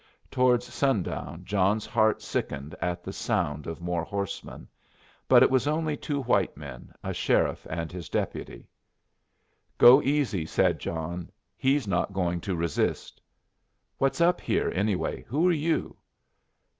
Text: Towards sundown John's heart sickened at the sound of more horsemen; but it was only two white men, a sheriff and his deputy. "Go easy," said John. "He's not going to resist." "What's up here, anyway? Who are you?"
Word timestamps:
Towards 0.31 0.65
sundown 0.65 1.45
John's 1.45 1.85
heart 1.85 2.23
sickened 2.23 2.73
at 2.81 3.03
the 3.03 3.13
sound 3.13 3.67
of 3.67 3.81
more 3.81 4.03
horsemen; 4.03 4.67
but 5.27 5.43
it 5.43 5.51
was 5.51 5.67
only 5.67 5.95
two 5.95 6.23
white 6.23 6.57
men, 6.57 6.91
a 7.03 7.13
sheriff 7.13 7.67
and 7.69 7.91
his 7.91 8.09
deputy. 8.09 8.67
"Go 9.77 10.01
easy," 10.01 10.43
said 10.47 10.79
John. 10.79 11.31
"He's 11.55 11.87
not 11.87 12.13
going 12.13 12.41
to 12.41 12.55
resist." 12.55 13.21
"What's 13.99 14.19
up 14.21 14.41
here, 14.41 14.71
anyway? 14.73 15.23
Who 15.27 15.47
are 15.47 15.51
you?" 15.53 15.95